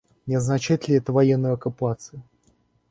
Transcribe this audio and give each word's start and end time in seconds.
Не 0.25 0.33
означает 0.35 0.87
ли 0.87 0.95
это 0.95 1.11
военную 1.13 1.53
оккупацию? 1.53 2.23